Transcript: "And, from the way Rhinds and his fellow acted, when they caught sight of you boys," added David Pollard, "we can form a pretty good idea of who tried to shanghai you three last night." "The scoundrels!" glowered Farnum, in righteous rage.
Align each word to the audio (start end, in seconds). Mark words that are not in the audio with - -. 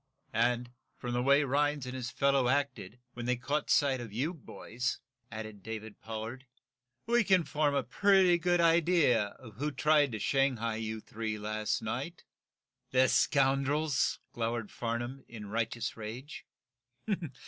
"And, 0.33 0.71
from 0.97 1.13
the 1.13 1.21
way 1.21 1.43
Rhinds 1.43 1.85
and 1.85 1.93
his 1.95 2.09
fellow 2.09 2.47
acted, 2.47 2.97
when 3.13 3.27
they 3.27 3.35
caught 3.35 3.69
sight 3.69 4.01
of 4.01 4.11
you 4.11 4.33
boys," 4.33 4.99
added 5.31 5.61
David 5.61 5.99
Pollard, 6.01 6.47
"we 7.05 7.23
can 7.23 7.43
form 7.43 7.75
a 7.75 7.83
pretty 7.83 8.39
good 8.39 8.59
idea 8.59 9.25
of 9.37 9.57
who 9.57 9.69
tried 9.71 10.11
to 10.13 10.17
shanghai 10.17 10.77
you 10.77 11.01
three 11.01 11.37
last 11.37 11.83
night." 11.83 12.23
"The 12.89 13.09
scoundrels!" 13.09 14.17
glowered 14.33 14.71
Farnum, 14.71 15.23
in 15.27 15.49
righteous 15.49 15.95
rage. 15.95 16.47